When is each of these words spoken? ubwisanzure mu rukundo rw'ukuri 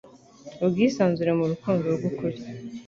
ubwisanzure 0.65 1.31
mu 1.39 1.45
rukundo 1.51 1.85
rw'ukuri 1.95 2.37